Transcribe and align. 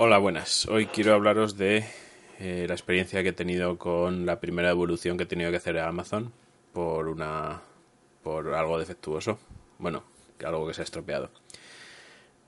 Hola, 0.00 0.18
buenas. 0.18 0.66
Hoy 0.66 0.86
quiero 0.86 1.12
hablaros 1.12 1.58
de 1.58 1.84
eh, 2.38 2.66
la 2.68 2.74
experiencia 2.74 3.20
que 3.24 3.30
he 3.30 3.32
tenido 3.32 3.78
con 3.78 4.26
la 4.26 4.38
primera 4.38 4.70
evolución 4.70 5.16
que 5.16 5.24
he 5.24 5.26
tenido 5.26 5.50
que 5.50 5.56
hacer 5.56 5.76
a 5.76 5.88
Amazon 5.88 6.32
por 6.72 7.08
una 7.08 7.62
por 8.22 8.54
algo 8.54 8.78
defectuoso. 8.78 9.40
Bueno, 9.76 10.04
algo 10.44 10.68
que 10.68 10.74
se 10.74 10.82
ha 10.82 10.84
estropeado. 10.84 11.30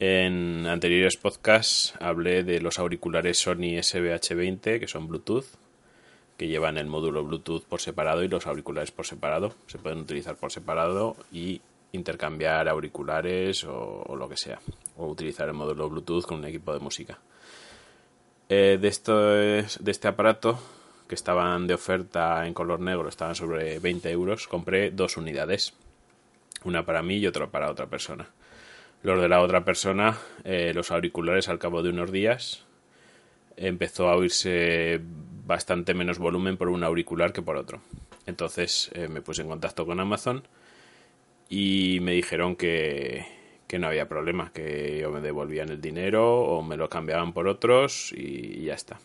En 0.00 0.66
anteriores 0.66 1.16
podcasts 1.16 1.94
hablé 2.00 2.42
de 2.42 2.60
los 2.60 2.80
auriculares 2.80 3.38
Sony 3.38 3.78
SBH20 3.78 4.80
que 4.80 4.88
son 4.88 5.06
Bluetooth, 5.06 5.46
que 6.36 6.48
llevan 6.48 6.78
el 6.78 6.88
módulo 6.88 7.22
Bluetooth 7.22 7.62
por 7.62 7.80
separado 7.80 8.24
y 8.24 8.28
los 8.28 8.48
auriculares 8.48 8.90
por 8.90 9.06
separado. 9.06 9.54
Se 9.68 9.78
pueden 9.78 10.00
utilizar 10.00 10.34
por 10.34 10.50
separado 10.50 11.14
y 11.30 11.60
intercambiar 11.96 12.68
auriculares 12.68 13.64
o, 13.64 14.14
lo 14.16 14.28
que 14.28 14.36
sea. 14.36 14.60
O 14.96 15.06
utilizar 15.06 15.48
el 15.48 15.54
módulo 15.54 15.88
Bluetooth 15.88 16.24
con 16.24 16.38
un 16.38 16.44
equipo 16.44 16.72
de 16.72 16.80
música. 16.80 17.18
Eh, 18.48 18.78
de, 18.80 19.66
de 19.80 19.90
este 19.90 20.08
aparato, 20.08 20.58
que 21.08 21.14
estaban 21.14 21.66
de 21.66 21.74
oferta 21.74 22.46
en 22.46 22.54
color 22.54 22.80
negro, 22.80 23.08
estaban 23.08 23.34
sobre 23.34 23.78
20 23.78 24.10
euros, 24.10 24.46
compré 24.48 24.90
dos 24.90 25.16
unidades. 25.16 25.74
Una 26.64 26.84
para 26.84 27.02
mí 27.02 27.16
y 27.16 27.26
otra 27.26 27.48
para 27.48 27.70
otra 27.70 27.86
persona. 27.86 28.28
Los 29.02 29.20
de 29.20 29.28
la 29.28 29.40
otra 29.40 29.64
persona, 29.64 30.16
eh, 30.44 30.72
los 30.74 30.90
auriculares 30.90 31.48
al 31.48 31.58
cabo 31.58 31.82
de 31.82 31.90
unos 31.90 32.10
días, 32.10 32.64
empezó 33.56 34.08
a 34.08 34.16
oírse 34.16 35.00
bastante 35.46 35.94
menos 35.94 36.18
volumen 36.18 36.56
por 36.56 36.68
un 36.68 36.82
auricular 36.82 37.32
que 37.32 37.42
por 37.42 37.56
otro. 37.56 37.80
Entonces 38.26 38.90
eh, 38.94 39.08
me 39.08 39.20
puse 39.20 39.42
en 39.42 39.48
contacto 39.48 39.86
con 39.86 40.00
Amazon 40.00 40.42
y 41.48 41.98
me 42.00 42.12
dijeron 42.12 42.56
que, 42.56 43.26
que 43.66 43.78
no 43.78 43.86
había 43.88 44.08
problema, 44.08 44.52
que 44.52 45.04
o 45.06 45.10
me 45.10 45.20
devolvían 45.20 45.68
el 45.68 45.80
dinero 45.80 46.40
o 46.40 46.62
me 46.62 46.76
lo 46.76 46.88
cambiaban 46.88 47.32
por 47.32 47.48
otros 47.48 48.12
y 48.16 48.64
ya 48.64 48.74
está. 48.74 48.98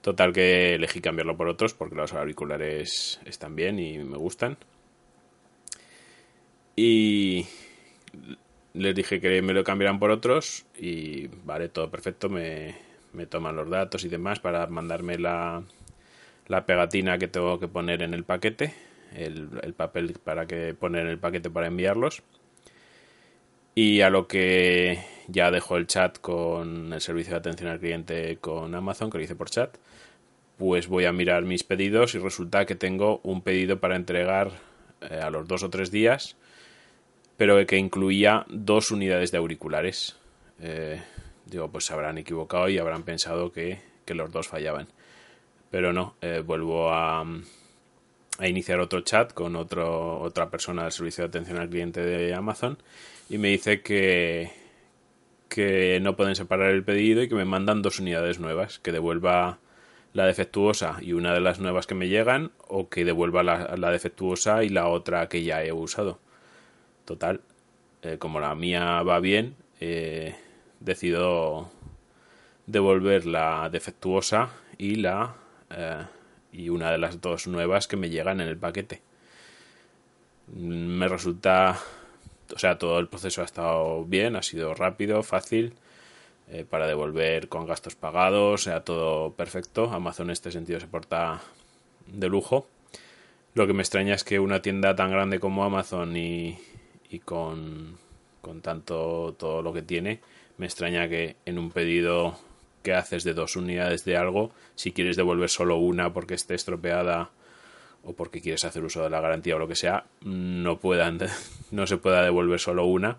Total 0.00 0.32
que 0.32 0.74
elegí 0.74 1.00
cambiarlo 1.00 1.36
por 1.36 1.48
otros 1.48 1.74
porque 1.74 1.96
los 1.96 2.12
auriculares 2.12 3.20
están 3.24 3.56
bien 3.56 3.78
y 3.78 3.98
me 3.98 4.16
gustan. 4.16 4.56
Y 6.76 7.46
les 8.74 8.94
dije 8.94 9.20
que 9.20 9.42
me 9.42 9.54
lo 9.54 9.64
cambiaran 9.64 9.98
por 9.98 10.10
otros 10.10 10.66
y 10.78 11.28
vale, 11.44 11.68
todo 11.70 11.90
perfecto, 11.90 12.28
me, 12.28 12.76
me 13.14 13.26
toman 13.26 13.56
los 13.56 13.68
datos 13.68 14.04
y 14.04 14.08
demás 14.08 14.38
para 14.40 14.66
mandarme 14.66 15.18
la, 15.18 15.62
la 16.46 16.66
pegatina 16.66 17.18
que 17.18 17.28
tengo 17.28 17.58
que 17.58 17.66
poner 17.66 18.02
en 18.02 18.14
el 18.14 18.24
paquete, 18.24 18.74
el, 19.14 19.48
el 19.62 19.74
papel 19.74 20.14
para 20.22 20.46
que 20.46 20.74
poner 20.74 21.06
el 21.06 21.18
paquete 21.18 21.50
para 21.50 21.66
enviarlos. 21.66 22.22
Y 23.74 24.00
a 24.00 24.08
lo 24.08 24.26
que 24.26 24.98
ya 25.28 25.50
dejo 25.50 25.76
el 25.76 25.86
chat 25.86 26.18
con 26.18 26.92
el 26.92 27.00
servicio 27.00 27.32
de 27.32 27.38
atención 27.38 27.68
al 27.68 27.78
cliente 27.78 28.38
con 28.38 28.74
Amazon, 28.74 29.10
que 29.10 29.18
lo 29.18 29.24
hice 29.24 29.36
por 29.36 29.50
chat, 29.50 29.76
pues 30.56 30.88
voy 30.88 31.04
a 31.04 31.12
mirar 31.12 31.44
mis 31.44 31.64
pedidos 31.64 32.14
y 32.14 32.18
resulta 32.18 32.64
que 32.64 32.74
tengo 32.74 33.20
un 33.22 33.42
pedido 33.42 33.78
para 33.78 33.96
entregar 33.96 34.52
eh, 35.02 35.20
a 35.22 35.30
los 35.30 35.46
dos 35.46 35.62
o 35.62 35.70
tres 35.70 35.90
días, 35.90 36.36
pero 37.36 37.64
que 37.66 37.76
incluía 37.76 38.46
dos 38.48 38.90
unidades 38.90 39.30
de 39.30 39.38
auriculares. 39.38 40.16
Eh, 40.60 41.02
digo, 41.44 41.70
pues 41.70 41.84
se 41.84 41.92
habrán 41.92 42.18
equivocado 42.18 42.68
y 42.68 42.78
habrán 42.78 43.02
pensado 43.02 43.52
que, 43.52 43.78
los 44.08 44.32
dos 44.32 44.48
fallaban. 44.48 44.88
Pero 45.70 45.92
no, 45.92 46.14
eh, 46.22 46.42
vuelvo 46.44 46.90
a, 46.90 47.24
a, 48.38 48.48
iniciar 48.48 48.80
otro 48.80 49.00
chat 49.00 49.32
con 49.32 49.56
otro, 49.56 50.20
otra 50.20 50.50
persona 50.50 50.82
del 50.82 50.92
servicio 50.92 51.24
de 51.24 51.28
atención 51.28 51.58
al 51.58 51.68
cliente 51.68 52.00
de 52.00 52.34
Amazon 52.34 52.78
y 53.28 53.38
me 53.38 53.48
dice 53.48 53.82
que, 53.82 54.50
que 55.48 55.98
no 56.00 56.16
pueden 56.16 56.34
separar 56.34 56.70
el 56.70 56.84
pedido 56.84 57.22
y 57.22 57.28
que 57.28 57.34
me 57.34 57.44
mandan 57.44 57.82
dos 57.82 58.00
unidades 58.00 58.38
nuevas, 58.38 58.78
que 58.78 58.92
devuelva 58.92 59.58
la 60.16 60.24
defectuosa 60.26 60.96
y 61.02 61.12
una 61.12 61.34
de 61.34 61.40
las 61.40 61.60
nuevas 61.60 61.86
que 61.86 61.94
me 61.94 62.08
llegan 62.08 62.50
o 62.68 62.88
que 62.88 63.04
devuelva 63.04 63.42
la, 63.42 63.90
defectuosa 63.90 64.64
y 64.64 64.70
la 64.70 64.88
otra 64.88 65.28
que 65.28 65.42
ya 65.42 65.62
he 65.62 65.72
usado. 65.72 66.18
Total, 67.04 67.42
eh, 68.02 68.16
como 68.18 68.40
la 68.40 68.54
mía 68.54 69.02
va 69.02 69.20
bien, 69.20 69.56
eh, 69.78 70.34
decido 70.80 71.70
devolver 72.66 73.26
la 73.26 73.68
defectuosa 73.70 74.50
y 74.78 74.96
la 74.96 75.34
eh, 75.70 76.04
y 76.56 76.70
una 76.70 76.90
de 76.90 76.98
las 76.98 77.20
dos 77.20 77.46
nuevas 77.46 77.86
que 77.86 77.96
me 77.96 78.08
llegan 78.08 78.40
en 78.40 78.48
el 78.48 78.56
paquete. 78.56 79.02
Me 80.54 81.06
resulta, 81.08 81.78
o 82.54 82.58
sea, 82.58 82.78
todo 82.78 82.98
el 82.98 83.08
proceso 83.08 83.42
ha 83.42 83.44
estado 83.44 84.04
bien, 84.04 84.36
ha 84.36 84.42
sido 84.42 84.74
rápido, 84.74 85.22
fácil 85.22 85.74
eh, 86.48 86.64
para 86.68 86.86
devolver 86.86 87.48
con 87.48 87.66
gastos 87.66 87.94
pagados, 87.94 88.62
sea 88.62 88.84
todo 88.84 89.32
perfecto. 89.32 89.90
Amazon 89.92 90.28
en 90.28 90.32
este 90.32 90.50
sentido 90.50 90.80
se 90.80 90.86
porta 90.86 91.42
de 92.06 92.28
lujo. 92.28 92.66
Lo 93.54 93.66
que 93.66 93.72
me 93.72 93.82
extraña 93.82 94.14
es 94.14 94.24
que 94.24 94.38
una 94.38 94.62
tienda 94.62 94.96
tan 94.96 95.10
grande 95.10 95.40
como 95.40 95.64
Amazon 95.64 96.16
y, 96.16 96.58
y 97.10 97.18
con, 97.18 97.98
con 98.40 98.62
tanto 98.62 99.34
todo 99.38 99.60
lo 99.60 99.72
que 99.72 99.82
tiene, 99.82 100.20
me 100.56 100.66
extraña 100.66 101.08
que 101.08 101.36
en 101.44 101.58
un 101.58 101.70
pedido 101.70 102.38
que 102.86 102.94
haces 102.94 103.24
de 103.24 103.34
dos 103.34 103.56
unidades 103.56 104.04
de 104.04 104.16
algo, 104.16 104.52
si 104.76 104.92
quieres 104.92 105.16
devolver 105.16 105.50
solo 105.50 105.76
una 105.76 106.12
porque 106.12 106.34
esté 106.34 106.54
estropeada 106.54 107.30
o 108.04 108.12
porque 108.12 108.40
quieres 108.40 108.64
hacer 108.64 108.84
uso 108.84 109.02
de 109.02 109.10
la 109.10 109.20
garantía 109.20 109.56
o 109.56 109.58
lo 109.58 109.66
que 109.66 109.74
sea, 109.74 110.04
no 110.20 110.78
puedan, 110.78 111.18
no 111.72 111.88
se 111.88 111.96
pueda 111.96 112.22
devolver 112.22 112.60
solo 112.60 112.86
una 112.86 113.18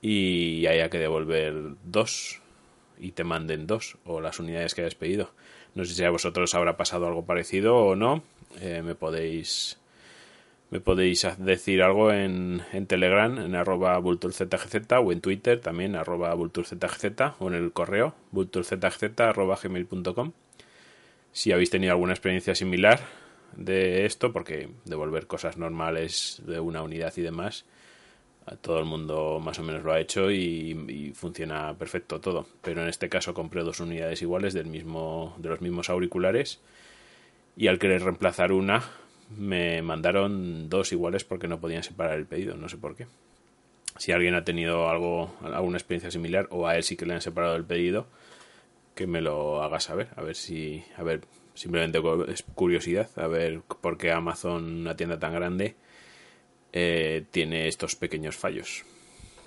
y 0.00 0.64
haya 0.68 0.88
que 0.88 1.00
devolver 1.00 1.52
dos 1.82 2.40
y 2.96 3.10
te 3.10 3.24
manden 3.24 3.66
dos 3.66 3.98
o 4.04 4.20
las 4.20 4.38
unidades 4.38 4.72
que 4.76 4.82
hayas 4.82 4.94
pedido. 4.94 5.32
No 5.74 5.84
sé 5.84 5.94
si 5.94 6.04
a 6.04 6.10
vosotros 6.10 6.54
habrá 6.54 6.76
pasado 6.76 7.08
algo 7.08 7.26
parecido 7.26 7.74
o 7.78 7.96
no. 7.96 8.22
Eh, 8.60 8.82
me 8.84 8.94
podéis 8.94 9.80
me 10.72 10.80
podéis 10.80 11.26
decir 11.36 11.82
algo 11.82 12.12
en, 12.12 12.62
Telegram, 12.88 13.38
en 13.38 13.54
arroba 13.54 13.98
vulturzgz 13.98 14.48
o 15.04 15.12
en 15.12 15.20
Twitter 15.20 15.60
también, 15.60 15.96
arroba 15.96 16.32
vulturzgz 16.32 17.04
o 17.38 17.48
en 17.48 17.54
el 17.54 17.72
correo 17.72 18.14
vulturzgz 18.30 19.20
arroba 19.20 19.58
gmail.com 19.62 20.32
si 21.30 21.52
habéis 21.52 21.68
tenido 21.68 21.92
alguna 21.92 22.14
experiencia 22.14 22.54
similar 22.54 23.00
de 23.54 24.06
esto, 24.06 24.32
porque 24.32 24.70
devolver 24.86 25.26
cosas 25.26 25.58
normales 25.58 26.40
de 26.46 26.58
una 26.58 26.82
unidad 26.82 27.12
y 27.18 27.20
demás 27.20 27.66
todo 28.62 28.78
el 28.78 28.86
mundo 28.86 29.40
más 29.40 29.58
o 29.58 29.62
menos 29.62 29.84
lo 29.84 29.92
ha 29.92 30.00
hecho 30.00 30.30
y, 30.30 31.12
funciona 31.14 31.76
perfecto 31.78 32.18
todo. 32.18 32.46
Pero 32.62 32.82
en 32.82 32.88
este 32.88 33.10
caso 33.10 33.34
compré 33.34 33.62
dos 33.62 33.80
unidades 33.80 34.22
iguales 34.22 34.54
del 34.54 34.66
mismo, 34.66 35.36
de 35.38 35.50
los 35.50 35.60
mismos 35.60 35.90
auriculares 35.90 36.60
y 37.56 37.66
al 37.68 37.78
querer 37.78 38.02
reemplazar 38.02 38.52
una 38.52 38.82
me 39.36 39.82
mandaron 39.82 40.68
dos 40.68 40.92
iguales 40.92 41.24
porque 41.24 41.48
no 41.48 41.60
podían 41.60 41.82
separar 41.82 42.18
el 42.18 42.26
pedido, 42.26 42.56
no 42.56 42.68
sé 42.68 42.76
por 42.76 42.96
qué. 42.96 43.06
Si 43.98 44.12
alguien 44.12 44.34
ha 44.34 44.44
tenido 44.44 44.88
algo, 44.88 45.34
alguna 45.42 45.76
experiencia 45.76 46.10
similar 46.10 46.48
o 46.50 46.66
a 46.66 46.76
él 46.76 46.82
sí 46.82 46.96
que 46.96 47.06
le 47.06 47.14
han 47.14 47.20
separado 47.20 47.56
el 47.56 47.64
pedido, 47.64 48.06
que 48.94 49.06
me 49.06 49.20
lo 49.20 49.62
haga 49.62 49.80
saber, 49.80 50.08
a 50.16 50.22
ver 50.22 50.36
si, 50.36 50.84
a 50.96 51.02
ver, 51.02 51.22
simplemente 51.54 52.00
es 52.28 52.42
curiosidad, 52.54 53.08
a 53.16 53.26
ver 53.26 53.60
por 53.80 53.98
qué 53.98 54.12
Amazon, 54.12 54.80
una 54.80 54.96
tienda 54.96 55.18
tan 55.18 55.34
grande, 55.34 55.76
eh, 56.72 57.24
tiene 57.30 57.68
estos 57.68 57.96
pequeños 57.96 58.36
fallos. 58.36 58.84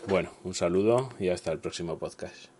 Bueno, 0.07 0.31
un 0.44 0.53
saludo 0.53 1.09
y 1.19 1.29
hasta 1.29 1.51
el 1.51 1.59
próximo 1.59 1.97
podcast. 1.97 2.54